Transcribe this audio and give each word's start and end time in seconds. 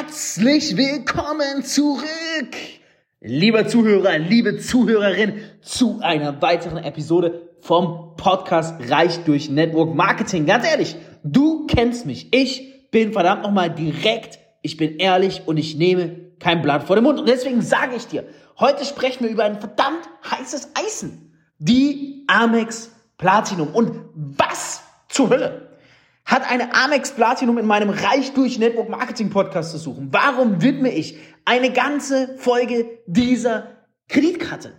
Herzlich 0.00 0.78
willkommen 0.78 1.62
zurück, 1.62 2.56
lieber 3.20 3.66
Zuhörer, 3.66 4.16
liebe 4.16 4.56
Zuhörerin, 4.56 5.42
zu 5.60 6.00
einer 6.00 6.40
weiteren 6.40 6.78
Episode 6.78 7.50
vom 7.60 8.16
Podcast 8.16 8.90
Reich 8.90 9.22
durch 9.24 9.50
Network 9.50 9.94
Marketing. 9.94 10.46
Ganz 10.46 10.66
ehrlich, 10.66 10.96
du 11.22 11.66
kennst 11.66 12.06
mich. 12.06 12.32
Ich 12.32 12.90
bin 12.90 13.12
verdammt 13.12 13.42
nochmal 13.42 13.68
direkt, 13.68 14.38
ich 14.62 14.78
bin 14.78 14.96
ehrlich 14.96 15.42
und 15.44 15.58
ich 15.58 15.76
nehme 15.76 16.16
kein 16.38 16.62
Blatt 16.62 16.84
vor 16.84 16.96
den 16.96 17.04
Mund. 17.04 17.18
Und 17.18 17.28
deswegen 17.28 17.60
sage 17.60 17.96
ich 17.96 18.06
dir, 18.06 18.24
heute 18.58 18.86
sprechen 18.86 19.24
wir 19.24 19.30
über 19.30 19.44
ein 19.44 19.60
verdammt 19.60 20.08
heißes 20.30 20.70
Eisen. 20.82 21.34
Die 21.58 22.24
Amex 22.26 22.90
Platinum. 23.18 23.68
Und 23.74 24.00
was 24.14 24.80
zur 25.10 25.28
Hölle? 25.28 25.78
Hat 26.30 26.48
eine 26.48 26.74
Amex 26.74 27.10
Platinum 27.10 27.58
in 27.58 27.66
meinem 27.66 27.90
Reich 27.90 28.32
durch 28.32 28.56
Network 28.58 28.88
Marketing 28.88 29.30
Podcast 29.30 29.72
zu 29.72 29.78
suchen? 29.78 30.08
Warum 30.12 30.62
widme 30.62 30.88
ich 30.88 31.18
eine 31.44 31.72
ganze 31.72 32.38
Folge 32.38 33.00
dieser 33.06 33.66
Kreditkarte? 34.08 34.72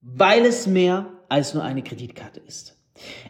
Weil 0.00 0.46
es 0.46 0.68
mehr 0.68 1.12
als 1.28 1.54
nur 1.54 1.64
eine 1.64 1.82
Kreditkarte 1.82 2.38
ist. 2.38 2.76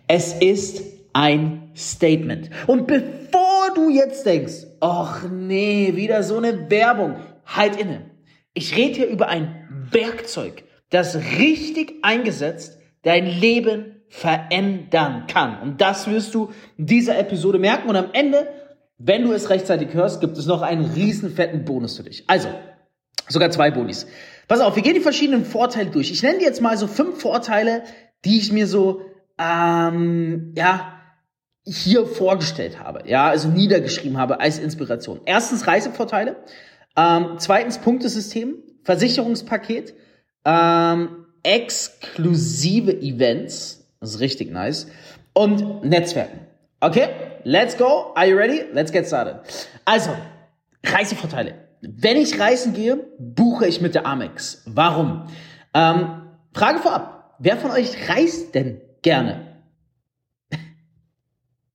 Es 0.07 0.35
ist 0.35 0.83
ein 1.15 1.71
Statement. 1.75 2.51
Und 2.67 2.87
bevor 2.87 3.73
du 3.75 3.89
jetzt 3.89 4.27
denkst, 4.27 4.67
ach 4.81 5.25
nee, 5.27 5.97
wieder 5.97 6.23
so 6.23 6.37
eine 6.37 6.71
Werbung, 6.71 7.17
halt 7.47 7.81
inne. 7.81 8.11
Ich 8.53 8.77
rede 8.77 8.97
hier 8.97 9.09
über 9.09 9.29
ein 9.29 9.67
Werkzeug, 9.91 10.65
das 10.91 11.17
richtig 11.39 11.95
eingesetzt 12.03 12.79
dein 13.01 13.25
Leben 13.27 13.96
verändern 14.09 15.27
kann. 15.27 15.61
Und 15.61 15.81
das 15.81 16.09
wirst 16.09 16.35
du 16.35 16.51
in 16.77 16.87
dieser 16.87 17.19
Episode 17.19 17.59
merken. 17.59 17.89
Und 17.89 17.97
am 17.97 18.11
Ende, 18.13 18.49
wenn 18.99 19.25
du 19.25 19.33
es 19.33 19.51
rechtzeitig 19.51 19.93
hörst, 19.93 20.21
gibt 20.21 20.39
es 20.39 20.47
noch 20.47 20.63
einen 20.63 20.85
riesen 20.85 21.31
fetten 21.31 21.65
Bonus 21.65 21.97
für 21.97 22.05
dich. 22.05 22.25
Also, 22.29 22.49
sogar 23.29 23.51
zwei 23.51 23.71
Bonis. 23.71 24.07
Pass 24.49 24.61
auf, 24.61 24.77
wir 24.77 24.83
gehen 24.83 24.95
die 24.95 25.01
verschiedenen 25.01 25.45
Vorteile 25.45 25.91
durch. 25.91 26.11
Ich 26.11 26.23
nenne 26.23 26.39
dir 26.39 26.45
jetzt 26.45 26.63
mal 26.63 26.77
so 26.77 26.87
fünf 26.87 27.21
Vorteile, 27.21 27.83
die 28.25 28.39
ich 28.39 28.53
mir 28.53 28.67
so, 28.67 29.03
ähm, 29.39 30.55
ja, 30.57 30.93
hier 31.67 32.07
vorgestellt 32.07 32.79
habe, 32.79 33.09
ja, 33.09 33.29
also 33.29 33.49
niedergeschrieben 33.49 34.19
habe 34.19 34.41
als 34.41 34.59
Inspiration. 34.59 35.21
Erstens 35.25 35.67
Reisevorteile, 35.67 36.37
ähm, 36.97 37.35
zweitens 37.39 37.79
Punktesystem, 37.79 38.63
Versicherungspaket, 38.85 39.95
ähm, 40.45 41.27
exklusive 41.43 42.93
Events, 42.93 43.86
das 44.01 44.15
ist 44.15 44.21
richtig 44.21 44.51
nice. 44.51 44.87
Und 45.33 45.85
Netzwerken. 45.85 46.41
Okay? 46.81 47.09
Let's 47.45 47.77
go. 47.77 48.13
Are 48.15 48.27
you 48.27 48.37
ready? 48.37 48.65
Let's 48.73 48.93
get 48.93 49.07
started. 49.07 49.41
Also, 49.85 50.11
Reisevorteile. 50.85 51.55
Wenn 51.81 52.17
ich 52.17 52.39
reisen 52.41 52.75
gehe, 52.75 52.97
buche 53.19 53.67
ich 53.67 53.81
mit 53.81 53.95
der 53.95 54.07
Amex. 54.07 54.63
Warum? 54.67 55.29
Ähm, 55.75 56.23
Frage 56.53 56.79
vorab. 56.79 57.35
Wer 57.39 57.57
von 57.57 57.71
euch 57.71 58.09
reist 58.09 58.55
denn 58.55 58.81
gerne? 59.03 59.63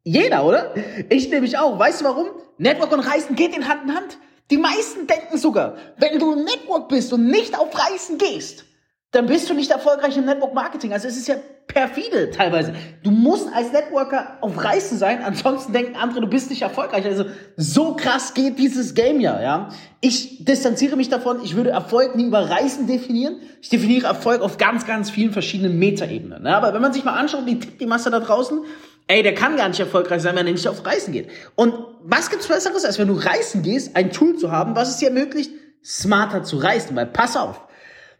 Jeder, 0.04 0.44
oder? 0.44 0.74
Ich 1.10 1.30
nehme 1.30 1.42
mich 1.42 1.58
auch. 1.58 1.78
Weißt 1.78 2.02
du 2.02 2.06
warum? 2.06 2.28
Network 2.58 2.92
und 2.92 3.02
Reisen 3.02 3.36
geht 3.36 3.56
in 3.56 3.68
Hand 3.68 3.84
in 3.84 3.96
Hand. 3.96 4.18
Die 4.50 4.58
meisten 4.58 5.08
denken 5.08 5.38
sogar, 5.38 5.78
wenn 5.98 6.20
du 6.20 6.34
ein 6.34 6.44
Network 6.44 6.90
bist 6.90 7.14
und 7.14 7.28
nicht 7.28 7.58
auf 7.58 7.74
Reisen 7.74 8.18
gehst, 8.18 8.66
dann 9.12 9.26
bist 9.26 9.50
du 9.50 9.54
nicht 9.54 9.72
erfolgreich 9.72 10.16
im 10.16 10.26
Network 10.26 10.54
Marketing. 10.54 10.94
Also 10.94 11.10
es 11.10 11.18
ist 11.18 11.28
ja 11.28 11.36
perfide 11.68 12.32
teilweise. 12.32 12.74
Du 13.04 13.12
musst 13.12 13.48
als 13.54 13.74
Networker 13.74 14.38
auf 14.40 14.64
Reisen 14.64 14.98
sein, 14.98 15.22
ansonsten 15.22 15.74
denken 15.74 15.98
andere, 15.98 16.22
du 16.22 16.28
bist 16.28 16.50
nicht 16.50 16.62
erfolgreich. 16.62 17.06
Also 17.06 17.26
so 17.58 17.96
krass 17.96 18.34
geht 18.34 18.58
dieses 18.58 18.94
Game 18.94 19.20
ja, 19.20 19.42
ja. 19.42 19.70
Ich 20.00 20.46
distanziere 20.46 20.96
mich 20.96 21.10
davon, 21.10 21.44
ich 21.44 21.56
würde 21.56 21.72
Erfolg 21.72 22.16
nie 22.16 22.26
über 22.26 22.50
Reisen 22.50 22.88
definieren. 22.88 23.42
Ich 23.62 23.68
definiere 23.68 24.08
Erfolg 24.08 24.42
auf 24.42 24.58
ganz, 24.58 24.88
ganz 24.88 25.10
vielen 25.10 25.34
verschiedenen 25.34 25.78
Metaebenen. 25.78 26.46
Ja, 26.46 26.58
aber 26.58 26.74
wenn 26.74 26.82
man 26.82 26.94
sich 26.94 27.04
mal 27.04 27.14
anschaut, 27.14 27.46
wie 27.46 27.60
tickt 27.60 27.82
die 27.82 27.86
Masse 27.86 28.12
da 28.12 28.22
draußen, 28.22 28.64
ey, 29.08 29.24
der 29.24 29.36
kann 29.36 29.58
gar 29.58 29.68
nicht 29.68 29.80
erfolgreich 29.80 30.22
sein, 30.22 30.38
wenn 30.38 30.48
er 30.48 30.54
nicht 30.54 30.70
auf 30.70 30.86
Reisen 30.86 31.12
geht. 31.12 31.30
Und 31.56 31.74
was 32.02 32.30
gibt's 32.30 32.48
Besseres, 32.48 32.86
als 32.86 32.98
wenn 32.98 33.10
du 33.10 33.16
reisen 33.16 33.62
gehst, 33.62 33.98
ein 33.98 34.12
Tool 34.12 34.38
zu 34.38 34.52
haben, 34.52 34.74
was 34.78 34.90
es 34.90 34.98
dir 34.98 35.10
ermöglicht, 35.10 35.52
smarter 35.84 36.44
zu 36.44 36.58
reisen? 36.58 36.96
Weil 36.96 37.08
pass 37.08 37.36
auf, 37.36 37.62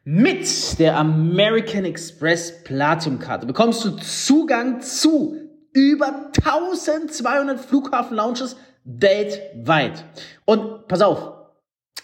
mit 0.04 0.80
der 0.80 0.98
American 0.98 1.86
Express 1.86 2.64
Platinum 2.64 3.20
Karte 3.20 3.46
bekommst 3.46 3.86
du 3.86 3.92
Zugang 3.92 4.82
zu 4.82 5.38
über 5.74 6.32
1200 6.44 7.60
Flughafen 7.60 8.18
Lounges 8.18 8.56
weltweit. 8.84 10.04
Und 10.46 10.88
pass 10.88 11.02
auf, 11.02 11.34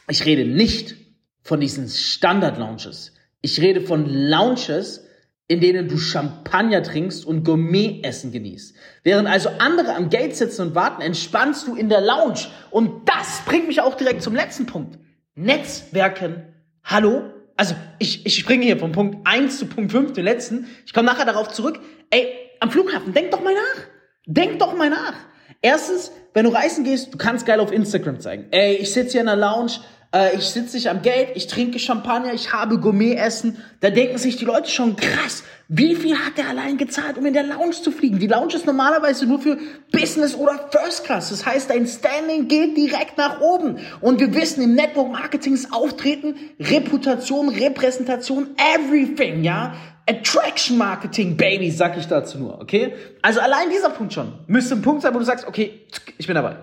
ich 0.09 0.25
rede 0.25 0.45
nicht 0.45 0.95
von 1.41 1.59
diesen 1.59 1.89
Standard 1.89 2.57
Lounges. 2.57 3.13
Ich 3.41 3.59
rede 3.61 3.81
von 3.81 4.05
Lounges, 4.05 5.05
in 5.47 5.59
denen 5.61 5.87
du 5.87 5.97
Champagner 5.97 6.83
trinkst 6.83 7.25
und 7.25 7.43
Gourmet-Essen 7.43 8.31
genießt. 8.31 8.75
Während 9.03 9.27
also 9.27 9.49
andere 9.59 9.95
am 9.95 10.09
Gate 10.09 10.35
sitzen 10.35 10.61
und 10.67 10.75
warten, 10.75 11.01
entspannst 11.01 11.67
du 11.67 11.75
in 11.75 11.89
der 11.89 12.01
Lounge. 12.01 12.47
Und 12.69 13.07
das 13.09 13.41
bringt 13.45 13.67
mich 13.67 13.81
auch 13.81 13.95
direkt 13.95 14.21
zum 14.21 14.35
letzten 14.35 14.65
Punkt. 14.65 14.99
Netzwerken. 15.35 16.53
Hallo? 16.83 17.36
Also 17.57 17.75
ich, 17.97 18.25
ich 18.25 18.35
springe 18.37 18.63
hier 18.65 18.77
von 18.77 18.91
Punkt 18.91 19.27
1 19.27 19.57
zu 19.57 19.65
Punkt 19.65 19.91
5, 19.91 20.13
den 20.13 20.23
letzten. 20.23 20.67
Ich 20.85 20.93
komme 20.93 21.07
nachher 21.07 21.25
darauf 21.25 21.49
zurück. 21.49 21.79
Ey, 22.11 22.27
am 22.59 22.71
Flughafen, 22.71 23.13
denk 23.13 23.31
doch 23.31 23.43
mal 23.43 23.53
nach. 23.53 23.83
Denk 24.25 24.59
doch 24.59 24.75
mal 24.75 24.89
nach. 24.89 25.15
Erstens, 25.61 26.11
wenn 26.33 26.45
du 26.45 26.51
reisen 26.51 26.83
gehst, 26.83 27.13
du 27.13 27.17
kannst 27.17 27.45
geil 27.45 27.59
auf 27.59 27.71
Instagram 27.71 28.19
zeigen. 28.19 28.45
Ey, 28.51 28.75
ich 28.75 28.93
sitze 28.93 29.13
hier 29.13 29.21
in 29.21 29.27
der 29.27 29.35
Lounge, 29.35 29.71
äh, 30.13 30.35
ich 30.35 30.45
sitze 30.45 30.75
nicht 30.75 30.89
am 30.89 31.01
Gate, 31.01 31.29
ich 31.35 31.47
trinke 31.47 31.79
Champagner, 31.79 32.33
ich 32.33 32.53
habe 32.53 32.79
Gourmet-Essen. 32.79 33.57
Da 33.81 33.89
denken 33.89 34.17
sich 34.17 34.37
die 34.37 34.45
Leute 34.45 34.69
schon, 34.69 34.95
krass, 34.95 35.43
wie 35.67 35.95
viel 35.95 36.17
hat 36.17 36.37
der 36.37 36.47
allein 36.47 36.77
gezahlt, 36.77 37.17
um 37.17 37.25
in 37.25 37.33
der 37.33 37.43
Lounge 37.43 37.73
zu 37.73 37.91
fliegen? 37.91 38.19
Die 38.19 38.27
Lounge 38.27 38.55
ist 38.55 38.65
normalerweise 38.65 39.25
nur 39.25 39.39
für 39.39 39.57
Business 39.91 40.33
oder 40.33 40.69
First 40.71 41.03
Class. 41.03 41.29
Das 41.29 41.45
heißt, 41.45 41.69
dein 41.69 41.85
Standing 41.85 42.47
geht 42.47 42.77
direkt 42.77 43.17
nach 43.17 43.41
oben. 43.41 43.79
Und 43.99 44.19
wir 44.21 44.33
wissen, 44.33 44.63
im 44.63 44.75
Network 44.75 45.11
Marketing 45.11 45.53
ist 45.53 45.73
Auftreten, 45.73 46.35
Reputation, 46.59 47.49
Repräsentation, 47.49 48.51
everything, 48.75 49.43
ja? 49.43 49.73
Attraction 50.09 50.77
Marketing, 50.77 51.35
Baby, 51.35 51.69
sag 51.69 51.97
ich 51.97 52.07
dazu 52.07 52.37
nur, 52.37 52.61
okay? 52.61 52.93
Also 53.21 53.41
allein 53.41 53.69
dieser 53.69 53.89
Punkt 53.89 54.13
schon 54.13 54.31
müsste 54.47 54.75
ein 54.75 54.81
Punkt 54.81 55.01
sein, 55.01 55.13
wo 55.13 55.19
du 55.19 55.25
sagst, 55.25 55.45
okay, 55.45 55.81
ich 56.17 56.25
bin 56.25 56.35
dabei. 56.35 56.55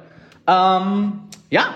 Ähm, 0.47 1.25
ja, 1.51 1.75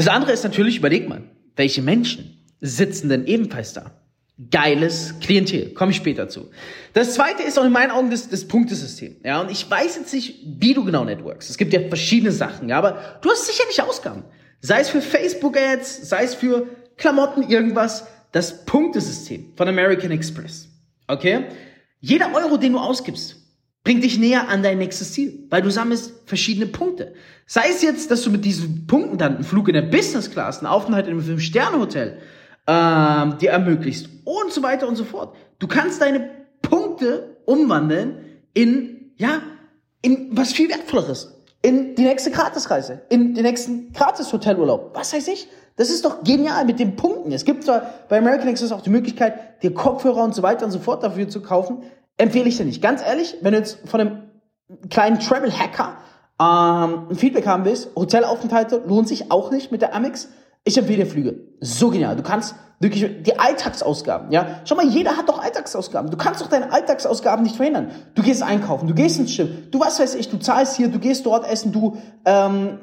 das 0.00 0.08
andere 0.08 0.32
ist 0.32 0.44
natürlich, 0.44 0.78
überleg 0.78 1.10
mal, 1.10 1.24
welche 1.56 1.82
Menschen 1.82 2.42
sitzen 2.62 3.10
denn 3.10 3.26
ebenfalls 3.26 3.74
da? 3.74 3.90
Geiles 4.50 5.16
Klientel, 5.20 5.74
komme 5.74 5.90
ich 5.90 5.98
später 5.98 6.26
zu. 6.26 6.48
Das 6.94 7.12
zweite 7.12 7.42
ist 7.42 7.58
auch 7.58 7.66
in 7.66 7.72
meinen 7.72 7.90
Augen 7.90 8.10
das, 8.10 8.30
das 8.30 8.48
Punktesystem. 8.48 9.16
Ja, 9.22 9.42
und 9.42 9.50
ich 9.50 9.70
weiß 9.70 9.96
jetzt 9.96 10.14
nicht, 10.14 10.40
wie 10.58 10.72
du 10.72 10.86
genau 10.86 11.04
networks. 11.04 11.50
Es 11.50 11.58
gibt 11.58 11.74
ja 11.74 11.80
verschiedene 11.86 12.32
Sachen, 12.32 12.70
ja, 12.70 12.78
aber 12.78 13.18
du 13.20 13.30
hast 13.30 13.44
sicherlich 13.44 13.82
Ausgaben. 13.82 14.24
Sei 14.62 14.80
es 14.80 14.88
für 14.88 15.02
Facebook-Ads, 15.02 16.08
sei 16.08 16.24
es 16.24 16.34
für 16.34 16.68
Klamotten, 16.96 17.42
irgendwas. 17.50 18.06
Das 18.32 18.64
Punktesystem 18.64 19.52
von 19.54 19.68
American 19.68 20.12
Express. 20.12 20.66
Okay? 21.08 21.44
Jeder 22.00 22.34
Euro, 22.34 22.56
den 22.56 22.72
du 22.72 22.78
ausgibst, 22.78 23.36
bringt 23.84 24.04
dich 24.04 24.18
näher 24.18 24.48
an 24.48 24.62
dein 24.62 24.78
nächstes 24.78 25.12
Ziel, 25.12 25.46
weil 25.50 25.62
du 25.62 25.70
sammelst 25.70 26.12
verschiedene 26.26 26.66
Punkte. 26.66 27.14
Sei 27.46 27.64
es 27.70 27.82
jetzt, 27.82 28.10
dass 28.10 28.22
du 28.22 28.30
mit 28.30 28.44
diesen 28.44 28.86
Punkten 28.86 29.18
dann 29.18 29.36
einen 29.36 29.44
Flug 29.44 29.68
in 29.68 29.74
der 29.74 29.82
Business 29.82 30.30
Class, 30.30 30.58
einen 30.58 30.66
Aufenthalt 30.66 31.06
in 31.06 31.12
einem 31.12 31.22
Fünf-Sterne-Hotel 31.22 32.18
ähm, 32.66 33.38
dir 33.38 33.50
ermöglicht 33.50 34.08
und 34.24 34.52
so 34.52 34.62
weiter 34.62 34.86
und 34.86 34.96
so 34.96 35.04
fort. 35.04 35.34
Du 35.58 35.66
kannst 35.66 36.00
deine 36.00 36.30
Punkte 36.62 37.38
umwandeln 37.46 38.18
in, 38.54 39.12
ja, 39.16 39.42
in 40.02 40.28
was 40.32 40.52
viel 40.52 40.68
Wertvolleres. 40.68 41.36
In 41.62 41.94
die 41.94 42.04
nächste 42.04 42.30
Gratisreise, 42.30 43.02
in 43.10 43.34
den 43.34 43.44
nächsten 43.44 43.92
Gratis-Hotelurlaub. 43.92 44.92
Was 44.94 45.12
weiß 45.12 45.28
ich? 45.28 45.48
Das 45.76 45.90
ist 45.90 46.04
doch 46.04 46.22
genial 46.24 46.64
mit 46.64 46.78
den 46.78 46.96
Punkten. 46.96 47.32
Es 47.32 47.44
gibt 47.44 47.64
zwar 47.64 47.94
bei 48.08 48.18
American 48.18 48.48
Express 48.48 48.72
auch 48.72 48.80
die 48.80 48.90
Möglichkeit, 48.90 49.62
dir 49.62 49.74
Kopfhörer 49.74 50.24
und 50.24 50.34
so 50.34 50.42
weiter 50.42 50.64
und 50.64 50.70
so 50.70 50.78
fort 50.78 51.02
dafür 51.02 51.28
zu 51.28 51.42
kaufen, 51.42 51.82
empfehle 52.20 52.48
ich 52.48 52.56
dir 52.56 52.64
nicht. 52.64 52.82
Ganz 52.82 53.02
ehrlich, 53.02 53.36
wenn 53.40 53.52
du 53.52 53.58
jetzt 53.58 53.78
von 53.88 54.00
einem 54.00 54.22
kleinen 54.90 55.18
Travel-Hacker 55.18 55.96
ähm, 56.40 57.08
ein 57.10 57.16
Feedback 57.16 57.46
haben 57.46 57.64
willst, 57.64 57.90
Hotelaufenthalte 57.96 58.82
lohnt 58.86 59.08
sich 59.08 59.30
auch 59.30 59.50
nicht 59.50 59.72
mit 59.72 59.82
der 59.82 59.94
Amex. 59.94 60.28
Ich 60.64 60.76
empfehle 60.76 61.04
dir 61.04 61.10
Flüge. 61.10 61.40
So 61.60 61.90
genial. 61.90 62.16
Du 62.16 62.22
kannst 62.22 62.54
wirklich 62.80 63.22
die 63.22 63.38
Alltagsausgaben, 63.38 64.32
ja. 64.32 64.60
Schau 64.64 64.74
mal, 64.74 64.86
jeder 64.86 65.16
hat 65.18 65.28
doch 65.28 65.42
Alltagsausgaben. 65.42 66.10
Du 66.10 66.16
kannst 66.16 66.40
doch 66.40 66.48
deine 66.48 66.72
Alltagsausgaben 66.72 67.42
nicht 67.42 67.56
verhindern. 67.56 67.90
Du 68.14 68.22
gehst 68.22 68.42
einkaufen, 68.42 68.88
du 68.88 68.94
gehst 68.94 69.18
ins 69.18 69.32
Schiff, 69.32 69.70
du 69.70 69.80
was 69.80 70.00
weiß 70.00 70.14
ich, 70.14 70.30
du 70.30 70.38
zahlst 70.38 70.76
hier, 70.76 70.88
du 70.88 70.98
gehst 70.98 71.26
dort 71.26 71.46
essen, 71.46 71.72
du 71.72 71.98
ähm, 72.24 72.78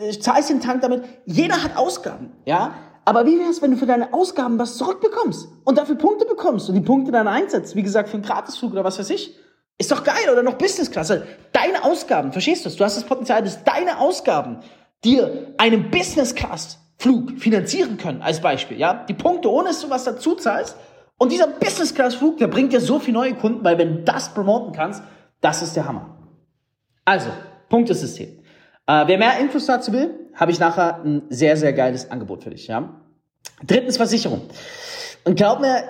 äh, 0.00 0.18
zahlst 0.18 0.50
den 0.50 0.60
Tank 0.60 0.82
damit. 0.82 1.02
Jeder 1.24 1.62
hat 1.62 1.76
Ausgaben, 1.76 2.32
ja. 2.44 2.74
Aber 3.08 3.24
wie 3.24 3.38
wär's, 3.38 3.62
wenn 3.62 3.70
du 3.70 3.78
für 3.78 3.86
deine 3.86 4.12
Ausgaben 4.12 4.58
was 4.58 4.76
zurückbekommst 4.76 5.48
und 5.64 5.78
dafür 5.78 5.94
Punkte 5.94 6.26
bekommst 6.26 6.68
und 6.68 6.74
die 6.74 6.82
Punkte 6.82 7.10
dann 7.10 7.26
einsetzt, 7.26 7.74
wie 7.74 7.82
gesagt, 7.82 8.10
für 8.10 8.18
einen 8.18 8.22
Gratisflug 8.22 8.72
oder 8.72 8.84
was 8.84 8.98
weiß 8.98 9.08
ich? 9.08 9.34
Ist 9.78 9.90
doch 9.90 10.04
geil 10.04 10.28
oder 10.30 10.42
noch 10.42 10.58
Businessklasse. 10.58 11.26
Deine 11.54 11.84
Ausgaben, 11.84 12.32
verstehst 12.32 12.66
du 12.66 12.68
das? 12.68 12.76
Du 12.76 12.84
hast 12.84 12.98
das 12.98 13.04
Potenzial, 13.04 13.42
dass 13.42 13.64
deine 13.64 13.98
Ausgaben 13.98 14.58
dir 15.04 15.54
einen 15.56 15.90
Business 15.90 16.34
Class 16.34 16.80
Flug 16.98 17.38
finanzieren 17.38 17.96
können, 17.96 18.20
als 18.20 18.42
Beispiel, 18.42 18.78
ja, 18.78 19.06
die 19.08 19.14
Punkte, 19.14 19.50
ohne 19.50 19.68
dass 19.68 19.80
du 19.80 19.88
was 19.88 20.04
dazu 20.04 20.34
zahlst. 20.34 20.76
Und 21.16 21.32
dieser 21.32 21.46
Business 21.46 21.94
Class 21.94 22.16
Flug, 22.16 22.36
der 22.36 22.48
bringt 22.48 22.74
dir 22.74 22.80
so 22.82 22.98
viele 22.98 23.16
neue 23.16 23.34
Kunden, 23.36 23.64
weil 23.64 23.78
wenn 23.78 23.88
du 23.88 24.02
das 24.02 24.34
promoten 24.34 24.74
kannst, 24.74 25.02
das 25.40 25.62
ist 25.62 25.76
der 25.76 25.88
Hammer. 25.88 26.14
Also, 27.06 27.30
Punktesystem. 27.70 28.38
Äh, 28.88 29.06
wer 29.06 29.18
mehr 29.18 29.38
Infos 29.38 29.66
dazu 29.66 29.92
will, 29.92 30.14
habe 30.34 30.50
ich 30.50 30.58
nachher 30.58 31.02
ein 31.04 31.22
sehr, 31.28 31.56
sehr 31.58 31.74
geiles 31.74 32.10
Angebot 32.10 32.42
für 32.42 32.50
dich, 32.50 32.68
ja. 32.68 32.88
Drittens 33.64 33.98
Versicherung. 33.98 34.42
Und 35.24 35.36
glaub 35.36 35.60
mir, 35.60 35.84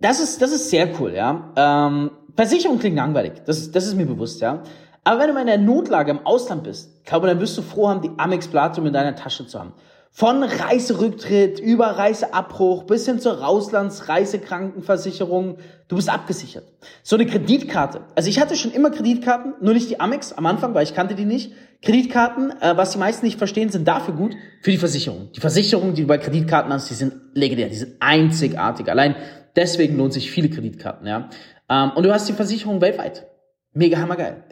das 0.00 0.18
ist, 0.18 0.42
das 0.42 0.50
ist 0.50 0.68
sehr 0.68 0.88
cool, 1.00 1.14
ja. 1.14 1.52
Ähm, 1.54 2.10
Versicherung 2.36 2.80
klingt 2.80 2.96
langweilig, 2.96 3.34
das, 3.46 3.70
das 3.70 3.86
ist 3.86 3.94
mir 3.94 4.06
bewusst, 4.06 4.40
ja. 4.40 4.64
Aber 5.04 5.20
wenn 5.20 5.28
du 5.28 5.34
mal 5.34 5.40
in 5.42 5.46
der 5.46 5.58
Notlage 5.58 6.10
im 6.10 6.26
Ausland 6.26 6.64
bist, 6.64 7.04
glaube 7.04 7.28
dann 7.28 7.38
wirst 7.38 7.56
du 7.56 7.62
froh 7.62 7.88
haben, 7.88 8.02
die 8.02 8.10
Amex 8.16 8.48
Platinum 8.48 8.88
in 8.88 8.92
deiner 8.92 9.14
Tasche 9.14 9.46
zu 9.46 9.60
haben. 9.60 9.72
Von 10.16 10.44
Reiserücktritt 10.44 11.58
über 11.58 11.86
Reiseabbruch 11.86 12.84
bis 12.84 13.04
hin 13.04 13.18
zur 13.18 13.40
Rauslands-Reisekrankenversicherung. 13.40 15.56
Du 15.88 15.96
bist 15.96 16.08
abgesichert. 16.08 16.62
So 17.02 17.16
eine 17.16 17.26
Kreditkarte. 17.26 18.02
Also 18.14 18.28
ich 18.28 18.38
hatte 18.38 18.54
schon 18.54 18.70
immer 18.70 18.92
Kreditkarten, 18.92 19.54
nur 19.60 19.74
nicht 19.74 19.90
die 19.90 19.98
Amex 19.98 20.32
am 20.32 20.46
Anfang, 20.46 20.72
weil 20.72 20.84
ich 20.84 20.94
kannte 20.94 21.16
die 21.16 21.24
nicht. 21.24 21.50
Kreditkarten, 21.82 22.52
äh, 22.60 22.76
was 22.76 22.92
die 22.92 22.98
meisten 22.98 23.26
nicht 23.26 23.38
verstehen, 23.38 23.70
sind 23.70 23.88
dafür 23.88 24.14
gut 24.14 24.36
für 24.62 24.70
die 24.70 24.78
Versicherung. 24.78 25.30
Die 25.34 25.40
Versicherungen, 25.40 25.96
die 25.96 26.02
du 26.02 26.06
bei 26.06 26.18
Kreditkarten 26.18 26.72
hast, 26.72 26.88
die 26.90 26.94
sind 26.94 27.14
legendär, 27.32 27.68
die 27.68 27.74
sind 27.74 27.96
einzigartig. 27.98 28.88
Allein 28.88 29.16
deswegen 29.56 29.96
lohnt 29.96 30.12
sich 30.12 30.30
viele 30.30 30.48
Kreditkarten, 30.48 31.08
ja. 31.08 31.28
Ähm, 31.68 31.90
und 31.96 32.06
du 32.06 32.14
hast 32.14 32.28
die 32.28 32.34
Versicherung 32.34 32.80
weltweit. 32.80 33.26
Mega 33.72 33.98
hammergeil. 33.98 34.44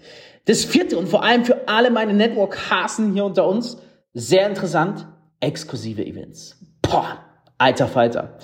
Das 0.47 0.65
vierte 0.65 0.99
und 0.99 1.09
vor 1.09 1.23
allem 1.23 1.45
für 1.45 1.69
alle 1.69 1.93
meine 1.93 2.15
Network-Hasen 2.15 3.13
hier 3.13 3.25
unter 3.25 3.47
uns, 3.47 3.77
sehr 4.13 4.49
interessant, 4.49 5.07
exklusive 5.43 6.05
Events. 6.05 6.57
Boah, 6.81 7.19
alter 7.59 7.89
Falter. 7.89 8.39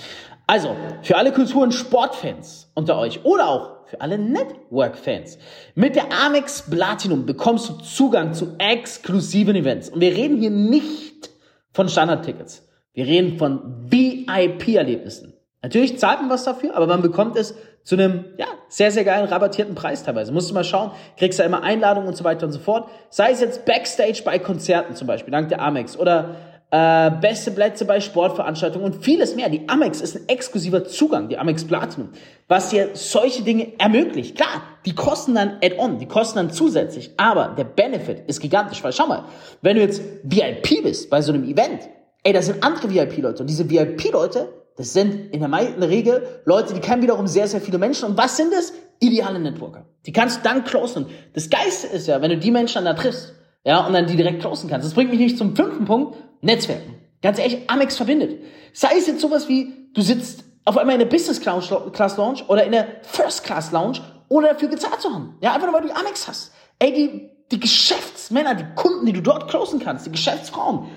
Also, 0.47 0.75
für 1.03 1.17
alle 1.17 1.33
Kultur- 1.33 1.63
und 1.63 1.73
Sportfans 1.73 2.71
unter 2.75 2.99
euch 2.99 3.25
oder 3.25 3.49
auch 3.49 3.87
für 3.87 4.01
alle 4.01 4.19
Network-Fans. 4.19 5.39
Mit 5.75 5.97
der 5.97 6.13
Amex 6.13 6.63
Platinum 6.71 7.27
bekommst 7.27 7.69
du 7.69 7.75
Zugang 7.75 8.35
zu 8.35 8.57
exklusiven 8.59 9.57
Events. 9.57 9.89
Und 9.89 10.01
wir 10.01 10.15
reden 10.15 10.39
hier 10.39 10.51
nicht 10.51 11.31
von 11.73 11.89
Standardtickets. 11.89 12.67
Wir 12.93 13.07
reden 13.07 13.39
von 13.39 13.91
VIP-Erlebnissen. 13.91 15.35
Natürlich 15.63 15.99
zahlt 15.99 16.21
man 16.21 16.31
was 16.31 16.45
dafür, 16.45 16.77
aber 16.77 16.87
man 16.87 17.03
bekommt 17.03 17.37
es 17.37 17.55
zu 17.83 17.95
einem 17.97 18.27
ja, 18.37 18.47
sehr, 18.69 18.91
sehr 18.91 19.05
geilen 19.05 19.27
rabattierten 19.27 19.75
Preis 19.75 20.03
teilweise. 20.03 20.33
Musst 20.33 20.51
du 20.51 20.55
mal 20.55 20.65
schauen, 20.65 20.93
kriegst 21.17 21.39
da 21.39 21.45
immer 21.45 21.63
Einladungen 21.63 22.09
und 22.09 22.17
so 22.17 22.25
weiter 22.25 22.47
und 22.47 22.53
so 22.53 22.59
fort. 22.59 22.91
Sei 23.09 23.31
es 23.31 23.41
jetzt 23.41 23.65
Backstage 23.65 24.23
bei 24.25 24.39
Konzerten 24.39 24.95
zum 24.95 25.07
Beispiel, 25.07 25.33
dank 25.33 25.49
der 25.49 25.63
Amex, 25.63 25.97
oder 25.97 26.37
äh, 26.71 27.11
beste 27.11 27.51
Plätze 27.51 27.85
bei 27.85 28.01
Sportveranstaltungen 28.01 28.93
und 28.93 29.05
vieles 29.05 29.35
mehr. 29.35 29.49
Die 29.49 29.69
Amex 29.69 30.01
ist 30.01 30.17
ein 30.17 30.29
exklusiver 30.29 30.85
Zugang, 30.85 31.29
die 31.29 31.39
Amex 31.39 31.65
Platinum, 31.65 32.11
was 32.47 32.71
dir 32.71 32.91
solche 32.93 33.43
Dinge 33.43 33.73
ermöglicht. 33.79 34.37
Klar, 34.37 34.63
die 34.85 34.95
kosten 34.95 35.35
dann 35.35 35.57
add-on, 35.63 35.99
die 35.99 36.07
kosten 36.07 36.37
dann 36.37 36.51
zusätzlich, 36.51 37.13
aber 37.17 37.55
der 37.57 37.65
Benefit 37.65 38.25
ist 38.27 38.41
gigantisch, 38.41 38.83
weil 38.85 38.93
schau 38.93 39.07
mal, 39.07 39.25
wenn 39.63 39.77
du 39.77 39.83
jetzt 39.83 40.03
VIP 40.25 40.83
bist 40.83 41.09
bei 41.09 41.23
so 41.23 41.33
einem 41.33 41.45
Event, 41.45 41.89
ey, 42.23 42.33
das 42.33 42.47
sind 42.47 42.63
andere 42.63 42.93
VIP-Leute 42.93 43.43
und 43.43 43.49
diese 43.49 43.69
VIP-Leute, 43.69 44.49
das 44.77 44.93
sind 44.93 45.35
in 45.35 45.41
der, 45.41 45.89
Regel 45.89 46.23
Leute, 46.45 46.73
die 46.73 46.81
kennen 46.81 47.03
wiederum 47.03 47.27
sehr, 47.27 47.49
sehr 47.49 47.61
viele 47.61 47.79
Menschen. 47.79 48.11
Und 48.11 48.17
was 48.17 48.37
sind 48.37 48.53
es? 48.53 48.73
Ideale 49.01 49.41
Networker. 49.41 49.87
Die 50.07 50.13
kannst 50.13 50.39
du 50.39 50.43
dann 50.45 50.63
closen. 50.63 51.07
Das 51.35 51.51
Geiste 51.51 51.89
ist 51.89 52.07
ja, 52.07 52.23
wenn 52.23 52.31
du 52.31 52.39
die 52.39 52.53
Menschen 52.53 52.85
dann 52.85 52.97
da 52.97 53.03
triffst, 53.03 53.35
ja, 53.65 53.85
und 53.85 53.93
dann 53.93 54.07
die 54.07 54.15
direkt 54.15 54.41
closen 54.41 54.71
kannst. 54.71 54.87
Das 54.87 54.95
bringt 54.95 55.11
mich 55.11 55.19
nicht 55.19 55.37
zum 55.37 55.57
fünften 55.57 55.85
Punkt, 55.85 56.17
Netzwerken. 56.41 56.95
Ganz 57.23 57.39
ehrlich, 57.39 57.69
Amex 57.69 57.97
verbindet. 57.97 58.43
Sei 58.73 58.91
es 58.97 59.07
jetzt 59.07 59.21
sowas 59.21 59.49
wie, 59.49 59.89
du 59.95 60.03
sitzt 60.03 60.45
auf 60.65 60.77
einmal 60.77 60.95
in 60.95 61.01
der 61.01 61.07
Business 61.07 61.41
Class 61.41 62.17
Lounge 62.17 62.45
oder 62.47 62.65
in 62.65 62.73
der 62.73 62.87
First 63.03 63.45
Class 63.45 63.73
Lounge, 63.73 64.01
ohne 64.29 64.49
dafür 64.49 64.69
gezahlt 64.69 65.01
zu 65.01 65.13
haben. 65.13 65.37
Ja, 65.41 65.55
einfach 65.55 65.67
nur, 65.71 65.81
weil 65.81 65.89
du 65.89 65.97
Amex 65.97 66.29
hast. 66.29 66.53
Ey, 66.79 66.93
die, 66.93 67.31
die 67.51 67.59
Geschäftsmänner, 67.59 68.55
die 68.55 68.67
Kunden, 68.77 69.07
die 69.07 69.13
du 69.13 69.23
dort 69.23 69.49
closen 69.49 69.81
kannst, 69.81 70.07
die 70.07 70.13
Geschäftsfrauen, 70.13 70.89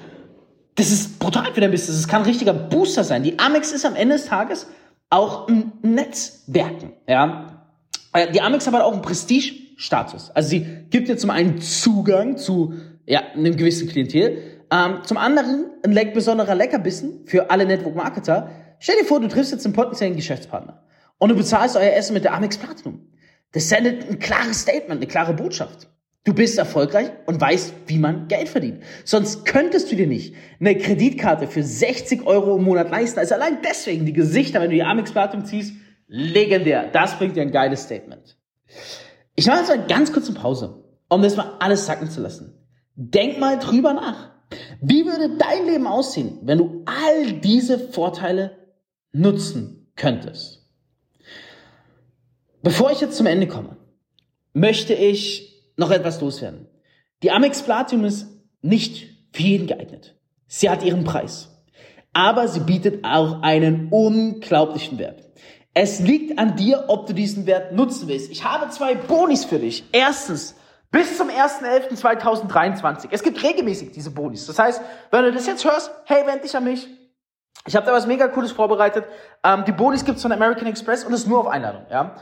das 0.76 0.92
ist 0.92 1.20
brutal 1.20 1.54
für 1.54 1.62
dein 1.62 1.72
Business. 1.72 2.02
Das 2.02 2.08
kann 2.08 2.22
ein 2.22 2.28
richtiger 2.28 2.54
Booster 2.54 3.04
sein. 3.04 3.24
Die 3.24 3.40
Amex 3.40 3.72
ist 3.72 3.86
am 3.86 3.96
Ende 3.96 4.16
des 4.16 4.26
Tages 4.26 4.68
auch 5.10 5.48
ein 5.48 5.74
Netzwerken, 5.82 6.94
ja. 7.08 7.68
Äh, 8.14 8.32
die 8.32 8.42
Amex 8.42 8.68
hat 8.68 8.74
aber 8.74 8.86
auch 8.86 8.94
einen 8.94 9.02
Prestige-Status. 9.02 10.32
Also 10.32 10.50
sie 10.50 10.66
gibt 10.90 11.08
dir 11.08 11.18
zum 11.18 11.30
einen 11.30 11.62
Zugang 11.62 12.38
zu, 12.38 12.74
ja, 13.06 13.22
einem 13.34 13.56
gewissen 13.58 13.90
Klientel, 13.90 14.61
ähm, 14.72 15.00
zum 15.04 15.18
anderen 15.18 15.66
ein 15.84 15.92
leck 15.92 16.14
besonderer 16.14 16.56
Leckerbissen 16.56 17.26
für 17.26 17.52
alle 17.52 17.66
Network-Marketer. 17.66 18.50
Stell 18.80 18.96
dir 19.00 19.06
vor, 19.06 19.20
du 19.20 19.28
triffst 19.28 19.52
jetzt 19.52 19.66
einen 19.66 19.76
potenziellen 19.76 20.16
Geschäftspartner 20.16 20.84
und 21.18 21.30
du 21.30 21.36
bezahlst 21.36 21.76
euer 21.76 21.94
Essen 21.94 22.14
mit 22.14 22.24
der 22.24 22.34
Amex 22.34 22.58
Platinum. 22.58 23.08
Das 23.52 23.70
sendet 23.70 24.10
ein 24.10 24.20
klares 24.20 24.62
Statement, 24.62 25.02
eine 25.02 25.08
klare 25.08 25.34
Botschaft. 25.34 25.90
Du 26.24 26.34
bist 26.34 26.58
erfolgreich 26.58 27.12
und 27.26 27.42
weißt, 27.42 27.74
wie 27.88 27.98
man 27.98 28.28
Geld 28.28 28.48
verdient. 28.48 28.84
Sonst 29.06 29.44
könntest 29.44 29.92
du 29.92 29.96
dir 29.96 30.08
nicht 30.08 30.36
eine 30.60 30.78
Kreditkarte 30.78 31.48
für 31.48 31.64
60 31.64 32.26
Euro 32.28 32.58
im 32.58 32.64
Monat 32.64 32.92
leisten. 32.92 33.20
Also 33.20 33.34
allein 33.34 33.58
deswegen 33.64 34.06
die 34.06 34.14
Gesichter, 34.14 34.62
wenn 34.62 34.70
du 34.70 34.76
die 34.76 34.84
Amex 34.84 35.12
Platinum 35.12 35.46
ziehst, 35.46 35.74
legendär. 36.08 36.90
Das 36.92 37.18
bringt 37.18 37.36
dir 37.36 37.42
ein 37.42 37.52
geiles 37.52 37.84
Statement. 37.84 38.38
Ich 39.36 39.48
mache 39.48 39.60
jetzt 39.60 39.70
mal 39.70 39.88
ganz 39.88 40.14
kurz 40.14 40.28
eine 40.28 40.38
Pause, 40.38 40.84
um 41.10 41.24
das 41.24 41.36
mal 41.36 41.56
alles 41.60 41.88
sacken 41.88 42.10
zu 42.10 42.22
lassen. 42.22 42.54
Denk 42.96 43.40
mal 43.40 43.58
drüber 43.58 43.94
nach. 43.94 44.32
Wie 44.82 45.06
würde 45.06 45.38
dein 45.38 45.66
Leben 45.66 45.88
aussehen, 45.88 46.40
wenn 46.44 46.58
du 46.58 46.84
all 46.86 47.34
diese 47.34 47.80
Vorteile 47.80 48.58
nutzen 49.12 49.92
könntest? 49.96 50.66
Bevor 52.64 52.92
ich 52.92 53.02
jetzt 53.02 53.18
zum 53.18 53.26
Ende 53.26 53.48
komme, 53.48 53.78
möchte 54.54 54.94
ich 54.94 55.64
noch 55.78 55.92
etwas 55.92 56.22
loswerden. 56.22 56.68
Die 57.24 57.32
Amex 57.32 57.64
Platinum 57.64 58.06
ist 58.06 58.28
nicht 58.62 59.08
für 59.32 59.44
jeden 59.44 59.68
geeignet. 59.68 60.16
Sie 60.48 60.70
hat 60.70 60.84
ihren 60.84 61.04
Preis. 61.04 61.50
Aber 62.14 62.48
sie 62.48 62.60
bietet 62.60 63.06
auch 63.06 63.42
einen 63.42 63.88
unglaublichen 63.90 65.00
Wert. 65.00 65.24
Es 65.74 66.02
liegt 66.02 66.38
an 66.38 66.58
dir, 66.58 66.86
ob 66.90 67.08
du 67.08 67.14
diesen 67.14 67.46
Wert 67.46 67.74
nutzen 67.74 68.10
willst. 68.10 68.30
Ich 68.30 68.44
habe 68.44 68.70
zwei 68.70 68.96
Bonis 68.96 69.46
für 69.46 69.60
dich. 69.60 69.86
Erstens, 69.94 70.56
bis 70.92 71.18
zum 71.18 71.30
1.11.2023. 71.30 73.08
Es 73.12 73.24
gibt 73.24 73.42
regelmäßig 73.42 73.92
diese 73.92 74.12
Bonis. 74.12 74.46
Das 74.46 74.60
heißt, 74.60 74.82
wenn 75.10 75.24
du 75.24 75.32
das 75.32 75.48
jetzt 75.48 75.66
hörst, 75.66 75.92
hey, 76.06 76.28
wend 76.28 76.44
dich 76.44 76.56
an 76.56 76.66
mich. 76.66 76.88
Ich 77.66 77.76
habe 77.76 77.86
da 77.86 77.94
was 77.94 78.08
mega 78.08 78.28
Cooles 78.28 78.52
vorbereitet. 78.52 79.06
Ähm, 79.44 79.64
die 79.66 79.72
Bonis 79.72 80.04
gibt's 80.04 80.22
von 80.22 80.32
American 80.32 80.68
Express 80.68 81.04
und 81.04 81.14
ist 81.14 81.28
nur 81.28 81.40
auf 81.40 81.48
Einladung. 81.48 81.86
Ja? 81.90 82.16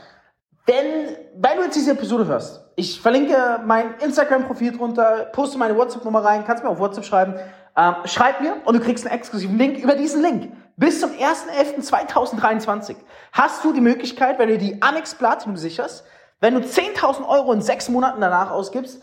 Denn, 0.68 1.16
wenn 1.34 1.56
du 1.56 1.64
jetzt 1.64 1.74
diese 1.74 1.92
Episode 1.92 2.26
hörst, 2.26 2.64
ich 2.76 3.00
verlinke 3.00 3.60
mein 3.64 3.94
Instagram-Profil 3.98 4.76
drunter, 4.76 5.26
poste 5.32 5.58
meine 5.58 5.76
WhatsApp-Nummer 5.76 6.24
rein, 6.24 6.44
kannst 6.46 6.62
mir 6.62 6.70
auf 6.70 6.78
WhatsApp 6.78 7.04
schreiben. 7.04 7.34
Ähm, 7.76 7.94
schreib 8.04 8.40
mir 8.40 8.56
und 8.64 8.74
du 8.74 8.80
kriegst 8.80 9.06
einen 9.06 9.16
exklusiven 9.16 9.56
Link. 9.58 9.78
Über 9.78 9.94
diesen 9.94 10.22
Link 10.22 10.52
bis 10.76 11.00
zum 11.00 11.10
1.11.2023 11.10 12.96
hast 13.32 13.64
du 13.64 13.72
die 13.72 13.80
Möglichkeit, 13.80 14.38
wenn 14.38 14.48
du 14.48 14.58
die 14.58 14.80
Amex 14.82 15.14
Platinum 15.14 15.56
sicherst, 15.56 16.04
wenn 16.40 16.54
du 16.54 16.60
10.000 16.60 17.26
Euro 17.28 17.52
in 17.52 17.62
sechs 17.62 17.88
Monaten 17.88 18.20
danach 18.20 18.50
ausgibst, 18.50 19.02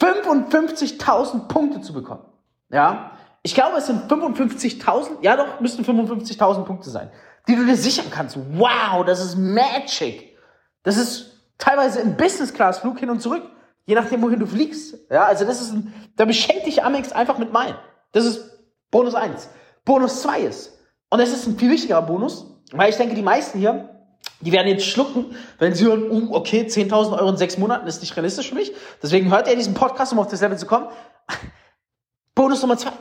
55.000 0.00 1.48
Punkte 1.48 1.80
zu 1.80 1.92
bekommen. 1.92 2.24
Ja, 2.70 3.12
ich 3.42 3.54
glaube, 3.54 3.78
es 3.78 3.86
sind 3.86 4.10
55.000, 4.10 5.22
ja 5.22 5.36
doch, 5.36 5.60
müssten 5.60 5.84
55.000 5.84 6.64
Punkte 6.64 6.90
sein, 6.90 7.10
die 7.48 7.56
du 7.56 7.64
dir 7.64 7.76
sichern 7.76 8.06
kannst. 8.10 8.38
Wow, 8.52 9.04
das 9.04 9.24
ist 9.24 9.36
Magic. 9.36 10.36
Das 10.82 10.96
ist 10.96 11.40
teilweise 11.56 12.00
im 12.00 12.16
Business-Class-Flug 12.16 12.98
hin 12.98 13.10
und 13.10 13.20
zurück, 13.20 13.42
je 13.86 13.94
nachdem, 13.94 14.22
wohin 14.22 14.40
du 14.40 14.46
fliegst. 14.46 15.10
Ja, 15.10 15.24
also 15.24 15.44
das 15.44 15.60
ist 15.60 15.72
ein, 15.72 15.94
da 16.16 16.24
beschenkt 16.24 16.66
dich 16.66 16.82
Amex 16.82 17.12
einfach 17.12 17.38
mit 17.38 17.52
Meilen. 17.52 17.76
Das 18.12 18.26
ist 18.26 18.58
Bonus 18.90 19.14
1. 19.14 19.48
Bonus 19.84 20.22
2 20.22 20.40
ist, 20.40 20.78
und 21.08 21.20
das 21.20 21.30
ist 21.30 21.46
ein 21.46 21.58
viel 21.58 21.70
wichtigerer 21.70 22.02
Bonus, 22.02 22.46
weil 22.72 22.90
ich 22.90 22.96
denke, 22.96 23.14
die 23.14 23.22
meisten 23.22 23.58
hier 23.58 23.99
die 24.40 24.52
werden 24.52 24.68
jetzt 24.68 24.86
schlucken, 24.86 25.36
wenn 25.58 25.74
sie 25.74 25.84
hören, 25.84 26.10
uh, 26.10 26.34
okay, 26.34 26.62
10.000 26.62 27.18
Euro 27.18 27.28
in 27.28 27.36
sechs 27.36 27.58
Monaten 27.58 27.86
ist 27.86 28.00
nicht 28.00 28.16
realistisch 28.16 28.48
für 28.48 28.54
mich. 28.54 28.72
Deswegen 29.02 29.30
hört 29.30 29.48
ihr 29.48 29.56
diesen 29.56 29.74
Podcast, 29.74 30.12
um 30.12 30.18
auf 30.18 30.28
das 30.28 30.40
Level 30.40 30.58
zu 30.58 30.66
kommen. 30.66 30.88
Bonus 32.34 32.62
Nummer 32.62 32.78
zwei. 32.78 32.92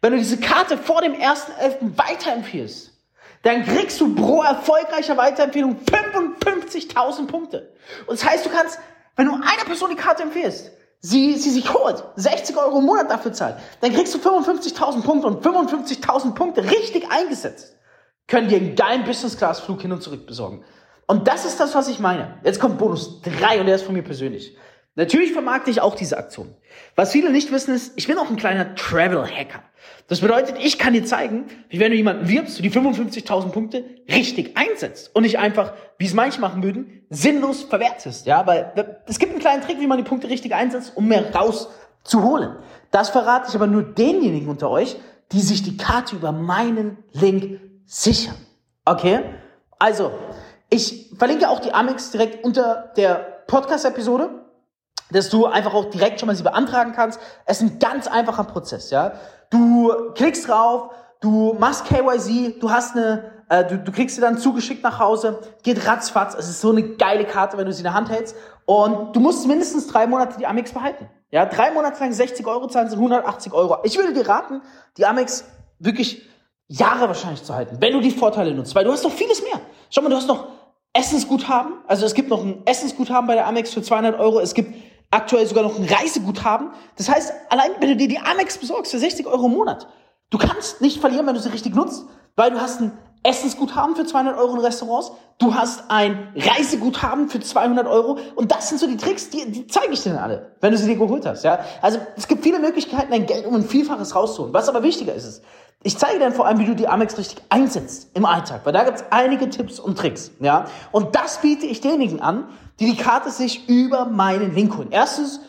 Wenn 0.00 0.12
du 0.12 0.18
diese 0.18 0.38
Karte 0.38 0.76
vor 0.76 1.00
dem 1.02 1.12
1.11. 1.12 1.96
weiterempfiehlst, 1.96 2.90
dann 3.42 3.64
kriegst 3.64 4.00
du 4.00 4.14
pro 4.14 4.42
erfolgreicher 4.42 5.16
Weiterempfehlung 5.16 5.76
55.000 5.84 7.26
Punkte. 7.26 7.72
Und 8.06 8.20
das 8.20 8.28
heißt, 8.28 8.44
du 8.44 8.50
kannst, 8.50 8.78
wenn 9.16 9.26
du 9.26 9.34
einer 9.34 9.64
Person 9.64 9.90
die 9.90 9.96
Karte 9.96 10.24
empfiehlst, 10.24 10.72
sie, 11.00 11.34
sie 11.36 11.50
sich 11.50 11.72
holt, 11.72 12.04
60 12.16 12.56
Euro 12.56 12.78
im 12.78 12.86
Monat 12.86 13.10
dafür 13.10 13.32
zahlt, 13.32 13.56
dann 13.80 13.92
kriegst 13.92 14.14
du 14.14 14.18
55.000 14.18 15.02
Punkte 15.02 15.28
und 15.28 15.44
55.000 15.44 16.34
Punkte 16.34 16.64
richtig 16.64 17.10
eingesetzt 17.10 17.76
können 18.26 18.48
dir 18.48 18.56
einen 18.56 18.74
geilen 18.76 19.04
Business-Class-Flug 19.04 19.82
hin 19.82 19.92
und 19.92 20.02
zurück 20.02 20.26
besorgen. 20.26 20.64
Und 21.06 21.28
das 21.28 21.44
ist 21.44 21.60
das, 21.60 21.74
was 21.74 21.88
ich 21.88 21.98
meine. 21.98 22.38
Jetzt 22.44 22.60
kommt 22.60 22.78
Bonus 22.78 23.20
3 23.22 23.60
und 23.60 23.66
der 23.66 23.74
ist 23.74 23.82
von 23.82 23.94
mir 23.94 24.02
persönlich. 24.02 24.56
Natürlich 24.94 25.32
vermarkte 25.32 25.70
ich 25.70 25.80
auch 25.80 25.94
diese 25.94 26.18
Aktion. 26.18 26.54
Was 26.96 27.12
viele 27.12 27.30
nicht 27.30 27.50
wissen 27.50 27.74
ist, 27.74 27.94
ich 27.96 28.06
bin 28.06 28.18
auch 28.18 28.28
ein 28.28 28.36
kleiner 28.36 28.74
Travel-Hacker. 28.74 29.62
Das 30.06 30.20
bedeutet, 30.20 30.56
ich 30.62 30.78
kann 30.78 30.92
dir 30.92 31.04
zeigen, 31.04 31.46
wie 31.70 31.80
wenn 31.80 31.90
du 31.90 31.96
jemanden 31.96 32.28
wirbst, 32.28 32.58
du 32.58 32.62
die 32.62 32.70
55.000 32.70 33.48
Punkte 33.48 33.84
richtig 34.10 34.56
einsetzt 34.56 35.10
und 35.14 35.22
nicht 35.22 35.38
einfach, 35.38 35.72
wie 35.96 36.04
es 36.04 36.12
manche 36.12 36.40
machen 36.40 36.62
würden, 36.62 37.06
sinnlos 37.08 37.62
verwertest. 37.62 38.26
Ja, 38.26 38.46
weil 38.46 39.00
es 39.06 39.18
gibt 39.18 39.32
einen 39.32 39.40
kleinen 39.40 39.62
Trick, 39.62 39.80
wie 39.80 39.86
man 39.86 39.96
die 39.96 40.04
Punkte 40.04 40.28
richtig 40.28 40.54
einsetzt, 40.54 40.92
um 40.94 41.08
mehr 41.08 41.34
rauszuholen. 41.34 42.56
Das 42.90 43.08
verrate 43.08 43.46
ich 43.48 43.54
aber 43.54 43.66
nur 43.66 43.82
denjenigen 43.82 44.48
unter 44.48 44.68
euch, 44.68 44.96
die 45.32 45.40
sich 45.40 45.62
die 45.62 45.78
Karte 45.78 46.16
über 46.16 46.32
meinen 46.32 46.98
Link 47.12 47.60
sichern. 47.86 48.36
Okay? 48.84 49.22
Also, 49.78 50.12
ich 50.70 51.10
verlinke 51.16 51.48
auch 51.48 51.60
die 51.60 51.72
Amex 51.72 52.10
direkt 52.10 52.44
unter 52.44 52.92
der 52.96 53.42
Podcast-Episode 53.46 54.42
dass 55.12 55.28
du 55.28 55.46
einfach 55.46 55.74
auch 55.74 55.86
direkt 55.86 56.20
schon 56.20 56.26
mal 56.26 56.34
sie 56.34 56.42
beantragen 56.42 56.92
kannst. 56.92 57.20
Es 57.46 57.60
ist 57.60 57.62
ein 57.62 57.78
ganz 57.78 58.06
einfacher 58.06 58.44
Prozess, 58.44 58.90
ja. 58.90 59.12
Du 59.50 59.92
klickst 60.14 60.48
drauf, 60.48 60.90
du 61.20 61.54
machst 61.58 61.84
KYC, 61.84 62.58
du 62.58 62.70
hast 62.70 62.96
eine, 62.96 63.30
äh, 63.48 63.64
du, 63.64 63.78
du 63.78 63.92
kriegst 63.92 64.16
sie 64.16 64.20
dann 64.20 64.38
zugeschickt 64.38 64.82
nach 64.82 64.98
Hause, 64.98 65.40
geht 65.62 65.86
ratzfatz. 65.86 66.34
Es 66.34 66.48
ist 66.48 66.60
so 66.60 66.70
eine 66.70 66.82
geile 66.96 67.24
Karte, 67.24 67.58
wenn 67.58 67.66
du 67.66 67.72
sie 67.72 67.80
in 67.80 67.84
der 67.84 67.94
Hand 67.94 68.10
hältst. 68.10 68.34
Und 68.64 69.14
du 69.14 69.20
musst 69.20 69.46
mindestens 69.46 69.86
drei 69.86 70.06
Monate 70.06 70.38
die 70.38 70.46
Amex 70.46 70.72
behalten. 70.72 71.08
Ja, 71.30 71.46
drei 71.46 71.70
Monate 71.70 72.00
lang 72.00 72.12
60 72.12 72.46
Euro 72.46 72.68
zahlen 72.68 72.88
sind 72.88 72.98
180 72.98 73.52
Euro. 73.52 73.78
Ich 73.84 73.96
würde 73.98 74.12
dir 74.12 74.26
raten, 74.26 74.62
die 74.96 75.06
Amex 75.06 75.44
wirklich 75.78 76.28
Jahre 76.72 77.06
wahrscheinlich 77.08 77.42
zu 77.42 77.54
halten, 77.54 77.76
wenn 77.80 77.92
du 77.92 78.00
die 78.00 78.10
Vorteile 78.10 78.54
nutzt, 78.54 78.74
weil 78.74 78.84
du 78.84 78.92
hast 78.92 79.04
noch 79.04 79.12
vieles 79.12 79.42
mehr. 79.42 79.60
Schau 79.90 80.00
mal, 80.00 80.08
du 80.08 80.16
hast 80.16 80.26
noch 80.26 80.48
Essensguthaben. 80.94 81.74
Also 81.86 82.06
es 82.06 82.14
gibt 82.14 82.30
noch 82.30 82.42
ein 82.42 82.62
Essensguthaben 82.64 83.26
bei 83.26 83.34
der 83.34 83.46
Amex 83.46 83.72
für 83.72 83.82
200 83.82 84.18
Euro. 84.18 84.40
Es 84.40 84.54
gibt 84.54 84.74
aktuell 85.10 85.46
sogar 85.46 85.64
noch 85.64 85.78
ein 85.78 85.84
Reiseguthaben. 85.84 86.70
Das 86.96 87.08
heißt, 87.08 87.32
allein 87.50 87.72
wenn 87.80 87.90
du 87.90 87.96
dir 87.96 88.08
die 88.08 88.18
Amex 88.18 88.56
besorgst 88.56 88.92
für 88.92 88.98
60 88.98 89.26
Euro 89.26 89.46
im 89.46 89.52
Monat, 89.52 89.86
du 90.30 90.38
kannst 90.38 90.80
nicht 90.80 90.98
verlieren, 90.98 91.26
wenn 91.26 91.34
du 91.34 91.40
sie 91.40 91.52
richtig 91.52 91.74
nutzt, 91.74 92.06
weil 92.36 92.50
du 92.50 92.60
hast 92.60 92.80
ein 92.80 92.92
Essensguthaben 93.22 93.94
für 93.94 94.04
200 94.04 94.36
Euro 94.36 94.54
in 94.54 94.60
Restaurants, 94.60 95.12
du 95.38 95.54
hast 95.54 95.84
ein 95.88 96.32
Reiseguthaben 96.34 97.28
für 97.28 97.40
200 97.40 97.86
Euro 97.86 98.18
und 98.34 98.50
das 98.50 98.68
sind 98.68 98.78
so 98.78 98.86
die 98.86 98.96
Tricks, 98.96 99.30
die, 99.30 99.50
die 99.50 99.66
zeige 99.66 99.92
ich 99.92 100.02
dir 100.02 100.20
alle, 100.20 100.52
wenn 100.60 100.72
du 100.72 100.78
sie 100.78 100.86
dir 100.86 100.96
geholt 100.96 101.24
hast. 101.24 101.44
Ja? 101.44 101.60
Also 101.80 101.98
es 102.16 102.26
gibt 102.26 102.42
viele 102.42 102.58
Möglichkeiten, 102.58 103.10
dein 103.10 103.26
Geld 103.26 103.46
um 103.46 103.54
ein 103.54 103.64
Vielfaches 103.64 104.14
rauszuholen. 104.14 104.52
Was 104.52 104.68
aber 104.68 104.82
wichtiger 104.82 105.14
ist, 105.14 105.24
ist, 105.24 105.44
ich 105.84 105.98
zeige 105.98 106.18
dir 106.18 106.24
dann 106.24 106.32
vor 106.32 106.46
allem, 106.46 106.58
wie 106.58 106.66
du 106.66 106.74
die 106.74 106.88
Amex 106.88 107.18
richtig 107.18 107.42
einsetzt 107.48 108.10
im 108.14 108.24
Alltag, 108.24 108.60
weil 108.64 108.72
da 108.72 108.84
gibt 108.84 108.98
es 108.98 109.04
einige 109.10 109.50
Tipps 109.50 109.80
und 109.80 109.98
Tricks. 109.98 110.32
Ja? 110.40 110.66
Und 110.90 111.14
das 111.14 111.40
biete 111.40 111.66
ich 111.66 111.80
denjenigen 111.80 112.20
an, 112.20 112.48
die 112.80 112.86
die 112.86 112.96
Karte 112.96 113.30
sich 113.30 113.68
über 113.68 114.06
meinen 114.06 114.54
Link 114.54 114.76
holen. 114.76 114.88
Erstens 114.90 115.40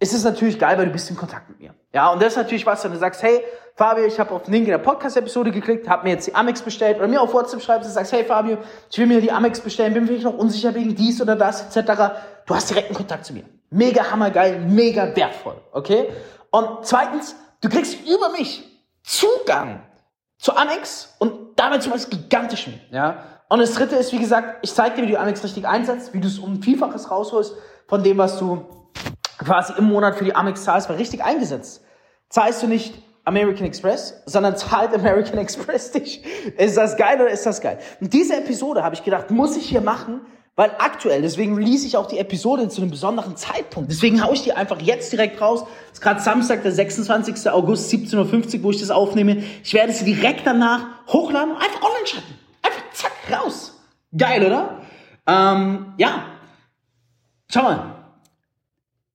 ist 0.00 0.14
es 0.14 0.24
natürlich 0.24 0.58
geil, 0.58 0.78
weil 0.78 0.86
du 0.86 0.92
bist 0.92 1.10
in 1.10 1.16
Kontakt 1.16 1.48
mit 1.48 1.58
mir. 1.58 1.74
Ja, 1.92 2.10
und 2.10 2.22
das 2.22 2.34
ist 2.34 2.36
natürlich 2.36 2.64
was, 2.66 2.84
wenn 2.84 2.92
du 2.92 2.98
sagst, 2.98 3.22
hey, 3.22 3.42
Fabio, 3.74 4.04
ich 4.04 4.18
habe 4.18 4.32
auf 4.32 4.42
den 4.42 4.52
Link 4.52 4.66
in 4.66 4.70
der 4.70 4.78
Podcast-Episode 4.78 5.50
geklickt, 5.50 5.88
habe 5.88 6.04
mir 6.04 6.10
jetzt 6.10 6.26
die 6.26 6.34
Amex 6.34 6.62
bestellt 6.62 6.98
oder 6.98 7.08
mir 7.08 7.20
auf 7.20 7.32
WhatsApp 7.32 7.62
schreibst 7.62 7.88
und 7.88 7.94
sagst, 7.94 8.12
hey 8.12 8.24
Fabio, 8.24 8.58
ich 8.90 8.98
will 8.98 9.06
mir 9.06 9.20
die 9.20 9.30
Amex 9.30 9.60
bestellen, 9.60 9.94
bin 9.94 10.06
vielleicht 10.06 10.24
noch 10.24 10.36
unsicher 10.36 10.74
wegen 10.74 10.94
dies 10.94 11.20
oder 11.20 11.36
das, 11.36 11.76
etc. 11.76 11.92
Du 12.46 12.54
hast 12.54 12.70
direkten 12.70 12.94
Kontakt 12.94 13.24
zu 13.24 13.32
mir. 13.32 13.44
Mega 13.70 14.10
hammergeil, 14.10 14.60
mega 14.60 15.14
wertvoll, 15.14 15.60
okay? 15.72 16.08
Und 16.50 16.68
zweitens, 16.82 17.36
du 17.60 17.68
kriegst 17.68 18.06
über 18.06 18.30
mich 18.30 18.64
Zugang 19.02 19.82
zur 20.38 20.58
Amex 20.58 21.14
und 21.18 21.32
damit 21.56 21.82
zum 21.82 21.92
Beispiel 21.92 22.18
gigantischen, 22.18 22.80
ja? 22.90 23.24
Und 23.48 23.60
das 23.60 23.72
dritte 23.74 23.96
ist, 23.96 24.12
wie 24.12 24.18
gesagt, 24.18 24.58
ich 24.62 24.74
zeige 24.74 24.96
dir, 24.96 25.02
wie 25.02 25.12
du 25.12 25.18
Amex 25.18 25.42
richtig 25.42 25.66
einsetzt, 25.66 26.12
wie 26.12 26.20
du 26.20 26.28
es 26.28 26.38
um 26.38 26.62
Vielfaches 26.62 27.10
rausholst 27.10 27.54
von 27.86 28.02
dem, 28.02 28.18
was 28.18 28.38
du 28.38 28.66
quasi 29.38 29.72
im 29.78 29.84
Monat 29.84 30.16
für 30.16 30.24
die 30.24 30.34
Amex 30.34 30.64
zahlst, 30.64 30.88
weil 30.88 30.96
richtig 30.96 31.22
eingesetzt. 31.24 31.82
Zahlst 32.28 32.62
du 32.62 32.66
nicht 32.66 32.94
American 33.24 33.66
Express, 33.66 34.22
sondern 34.26 34.56
zahlt 34.56 34.94
American 34.94 35.38
Express 35.38 35.92
dich. 35.92 36.24
Ist 36.56 36.76
das 36.76 36.96
geil 36.96 37.20
oder 37.20 37.30
ist 37.30 37.46
das 37.46 37.60
geil? 37.60 37.78
Und 38.00 38.12
diese 38.12 38.36
Episode 38.36 38.82
habe 38.82 38.94
ich 38.94 39.04
gedacht, 39.04 39.30
muss 39.30 39.56
ich 39.56 39.66
hier 39.66 39.80
machen, 39.80 40.22
weil 40.56 40.72
aktuell, 40.78 41.22
deswegen 41.22 41.54
release 41.54 41.86
ich 41.86 41.96
auch 41.96 42.06
die 42.06 42.18
Episode 42.18 42.68
zu 42.68 42.80
einem 42.80 42.90
besonderen 42.90 43.36
Zeitpunkt. 43.36 43.92
Deswegen 43.92 44.24
haue 44.24 44.34
ich 44.34 44.42
die 44.42 44.52
einfach 44.54 44.80
jetzt 44.80 45.12
direkt 45.12 45.40
raus. 45.40 45.64
Es 45.86 45.98
ist 45.98 46.00
gerade 46.00 46.20
Samstag, 46.20 46.62
der 46.62 46.72
26. 46.72 47.48
August, 47.50 47.92
17.50 47.92 48.56
Uhr, 48.56 48.62
wo 48.64 48.70
ich 48.70 48.80
das 48.80 48.90
aufnehme. 48.90 49.44
Ich 49.62 49.72
werde 49.72 49.92
sie 49.92 50.04
direkt 50.04 50.46
danach 50.46 50.80
hochladen 51.06 51.50
und 51.50 51.62
einfach 51.62 51.82
online 51.82 52.06
schalten. 52.06 52.34
Einfach 52.62 52.82
zack, 52.92 53.12
raus. 53.30 53.78
Geil, 54.16 54.44
oder? 54.44 54.80
Ähm, 55.28 55.94
ja. 55.96 56.24
Schau 57.50 57.62
mal 57.62 57.97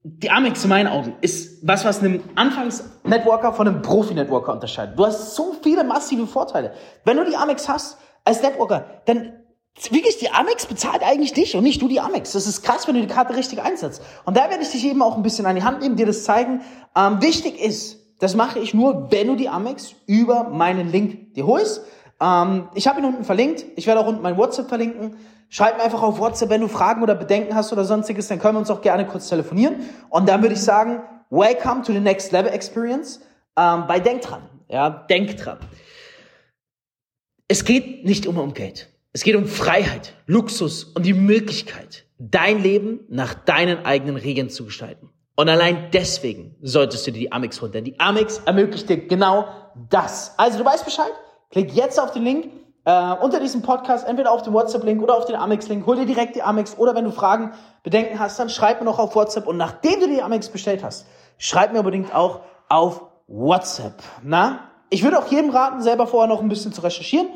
die 0.04 0.30
Amex 0.30 0.64
in 0.64 0.70
meinen 0.70 0.88
Augen 0.88 1.16
ist 1.22 1.66
was, 1.66 1.86
was 1.86 2.00
einen 2.02 2.22
Anfangs-Networker 2.36 3.54
von 3.54 3.68
einem 3.68 3.82
Profi-Networker 3.82 4.52
unterscheidet. 4.52 5.00
Du 5.00 5.06
hast 5.06 5.36
so 5.36 5.56
viele 5.64 5.86
massive 5.86 6.28
Vorteile. 6.28 6.74
Wenn 7.06 7.16
du 7.16 7.26
die 7.26 7.38
Amex 7.38 7.70
hast 7.70 7.98
als 8.26 8.42
Networker, 8.42 8.86
dann 9.06 9.34
wirklich 9.90 10.18
die 10.18 10.30
Amex 10.30 10.66
bezahlt 10.66 11.04
eigentlich 11.04 11.32
dich 11.32 11.56
und 11.56 11.64
nicht 11.64 11.82
du 11.82 11.88
die 11.88 12.02
Amex. 12.02 12.34
Das 12.34 12.48
ist 12.48 12.64
krass, 12.64 12.86
wenn 12.88 12.96
du 12.96 13.02
die 13.02 13.08
Karte 13.08 13.36
richtig 13.36 13.62
einsetzt. 13.62 14.02
Und 14.26 14.36
da 14.36 14.50
werde 14.50 14.62
ich 14.62 14.72
dich 14.72 14.86
eben 14.86 15.02
auch 15.02 15.16
ein 15.16 15.24
bisschen 15.24 15.46
an 15.46 15.56
die 15.56 15.64
Hand 15.64 15.82
nehmen, 15.82 15.96
dir 15.96 16.06
das 16.06 16.26
zeigen. 16.26 16.62
Ähm, 16.96 17.22
wichtig 17.22 17.60
ist, 17.60 18.00
das 18.20 18.36
mache 18.36 18.60
ich 18.60 18.74
nur, 18.74 19.10
wenn 19.10 19.28
du 19.28 19.36
die 19.36 19.48
Amex 19.48 19.96
über 20.06 20.50
meinen 20.50 20.92
Link 20.92 21.34
dir 21.34 21.48
holst. 21.48 21.82
Ähm, 22.22 22.68
ich 22.76 22.88
habe 22.88 23.00
ihn 23.00 23.06
unten 23.06 23.24
verlinkt. 23.24 23.66
Ich 23.78 23.88
werde 23.88 24.02
auch 24.02 24.08
unten 24.08 24.22
mein 24.22 24.38
WhatsApp 24.38 24.68
verlinken. 24.68 25.16
Schreib 25.50 25.78
mir 25.78 25.84
einfach 25.84 26.02
auf 26.02 26.20
WhatsApp, 26.20 26.50
wenn 26.50 26.62
du 26.62 26.68
Fragen 26.68 27.04
oder 27.04 27.16
Bedenken 27.16 27.56
hast 27.56 27.72
oder 27.72 27.86
sonstiges, 27.86 28.28
dann 28.28 28.40
können 28.40 28.56
wir 28.56 28.60
uns 28.60 28.72
auch 28.72 28.82
gerne 28.82 29.06
kurz 29.06 29.30
telefonieren. 29.30 29.82
Und 30.10 30.28
dann 30.28 30.42
würde 30.42 30.56
ich 30.56 30.62
sagen, 30.62 31.02
welcome 31.30 31.82
to 31.84 31.94
the 31.94 32.00
next 32.00 32.32
level 32.32 32.52
experience. 32.52 33.22
Ähm, 33.58 33.86
bei 33.88 34.00
Denk 34.00 34.22
dran. 34.22 34.50
Ja, 34.70 34.90
denk 34.90 35.38
dran. 35.38 35.60
Es 37.48 37.66
geht 37.66 38.06
nicht 38.06 38.26
immer 38.26 38.42
um 38.42 38.54
Geld. 38.54 38.90
Es 39.12 39.24
geht 39.24 39.36
um 39.36 39.46
Freiheit, 39.46 40.16
Luxus 40.26 40.86
und 40.86 41.06
die 41.06 41.14
Möglichkeit, 41.14 42.06
dein 42.18 42.64
Leben 42.64 43.02
nach 43.10 43.36
deinen 43.36 43.86
eigenen 43.86 44.16
Regeln 44.16 44.50
zu 44.50 44.66
gestalten. 44.66 45.10
Und 45.36 45.50
allein 45.50 45.90
deswegen 45.92 46.56
solltest 46.62 47.06
du 47.06 47.12
dir 47.12 47.20
die 47.20 47.32
Amex 47.32 47.62
holen, 47.62 47.72
denn 47.72 47.84
die 47.84 48.00
Amex 48.00 48.40
ermöglicht 48.40 48.90
dir 48.90 49.08
genau 49.08 49.48
das. 49.90 50.34
Also 50.38 50.58
du 50.58 50.66
weißt 50.66 50.86
Bescheid, 50.86 51.12
klick 51.52 51.74
jetzt 51.74 52.00
auf 52.00 52.12
den 52.12 52.24
Link 52.24 52.52
äh, 52.86 53.14
unter 53.14 53.40
diesem 53.40 53.62
Podcast, 53.62 54.08
entweder 54.08 54.32
auf 54.32 54.42
den 54.42 54.54
WhatsApp-Link 54.54 55.02
oder 55.02 55.18
auf 55.18 55.26
den 55.26 55.36
Amex-Link. 55.36 55.86
Hol 55.86 55.96
dir 55.96 56.06
direkt 56.06 56.36
die 56.36 56.44
Amex 56.44 56.78
oder 56.78 56.96
wenn 56.96 57.06
du 57.06 57.12
Fragen, 57.12 57.54
Bedenken 57.84 58.20
hast, 58.20 58.40
dann 58.40 58.50
schreib 58.50 58.80
mir 58.80 58.86
noch 58.86 59.00
auf 59.00 59.16
WhatsApp 59.16 59.48
und 59.48 59.58
nachdem 59.58 60.00
du 60.00 60.08
die 60.08 60.22
Amex 60.22 60.50
bestellt 60.50 60.84
hast, 60.84 61.06
schreib 61.38 61.72
mir 61.74 61.80
unbedingt 61.80 62.14
auch 62.14 62.42
auf 62.70 63.04
WhatsApp. 63.28 64.02
Na? 64.22 64.60
Ich 64.90 65.04
würde 65.04 65.18
auch 65.18 65.28
jedem 65.28 65.50
raten, 65.50 65.82
selber 65.82 66.08
vorher 66.08 66.28
noch 66.28 66.42
ein 66.42 66.50
bisschen 66.50 66.74
zu 66.74 66.82
recherchieren, 66.82 67.28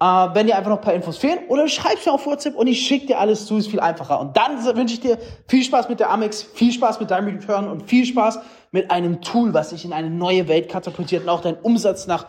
äh, 0.00 0.04
wenn 0.04 0.46
dir 0.46 0.56
einfach 0.56 0.70
noch 0.70 0.78
ein 0.78 0.84
paar 0.84 0.94
Infos 0.94 1.18
fehlen. 1.18 1.38
Oder 1.48 1.62
du 1.62 1.68
schreibst 1.68 2.04
mir 2.04 2.12
auf 2.12 2.26
WhatsApp 2.26 2.56
und 2.56 2.66
ich 2.66 2.84
schicke 2.86 3.06
dir 3.06 3.20
alles 3.20 3.46
zu, 3.46 3.56
ist 3.56 3.68
viel 3.68 3.80
einfacher. 3.80 4.20
Und 4.20 4.36
dann 4.36 4.62
wünsche 4.76 4.94
ich 4.94 5.00
dir 5.00 5.18
viel 5.46 5.62
Spaß 5.62 5.88
mit 5.88 6.00
der 6.00 6.10
Amex, 6.10 6.42
viel 6.42 6.72
Spaß 6.72 7.00
mit 7.00 7.10
deinem 7.10 7.28
Return 7.28 7.68
und 7.68 7.84
viel 7.88 8.04
Spaß 8.04 8.40
mit 8.72 8.90
einem 8.90 9.22
Tool, 9.22 9.54
was 9.54 9.70
dich 9.70 9.84
in 9.84 9.92
eine 9.92 10.10
neue 10.10 10.48
Welt 10.48 10.68
katapultiert 10.68 11.22
und 11.22 11.28
auch 11.28 11.40
deinen 11.40 11.58
Umsatz 11.58 12.06
nach 12.06 12.26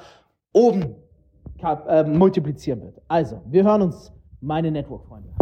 oben 0.53 0.95
multiplizieren 2.05 2.81
wird. 2.81 3.01
Also, 3.07 3.41
wir 3.45 3.63
hören 3.63 3.81
uns, 3.81 4.13
meine 4.41 4.71
Network-Freunde. 4.71 5.36